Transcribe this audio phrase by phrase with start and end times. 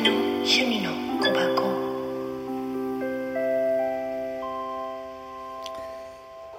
[0.00, 1.62] 趣味の小箱。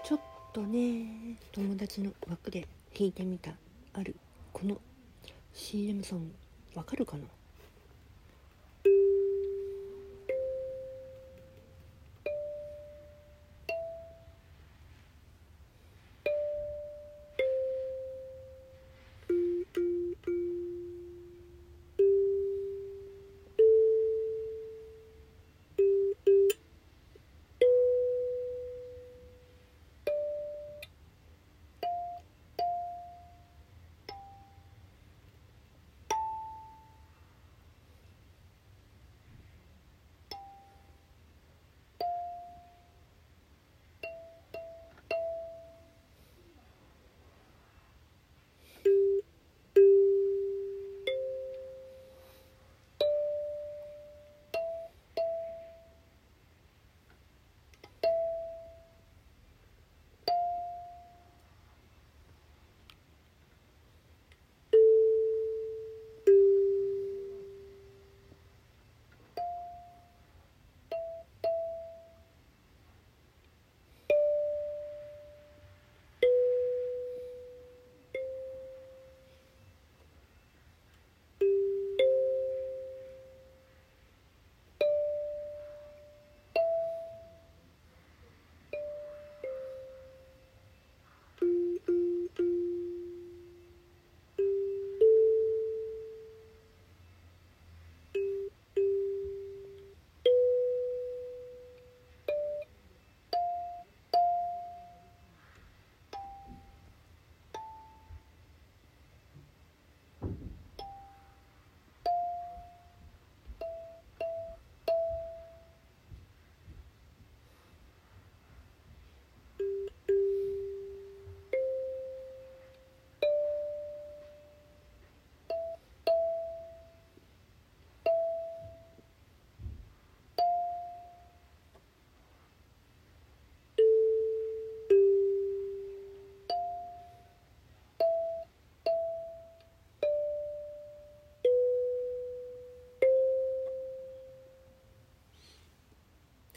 [0.04, 0.20] ちょっ
[0.54, 3.52] とね友達の枠で聞いてみた。
[3.93, 4.16] ある。
[4.52, 4.77] この
[5.54, 6.34] CM ソング
[6.75, 7.23] わかるかな？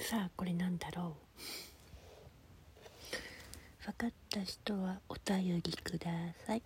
[0.08, 1.16] さあこれなんだろ
[3.82, 3.86] う？
[3.86, 6.10] 分かった人はお便りくだ
[6.46, 6.62] さい。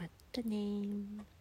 [0.00, 1.26] またね「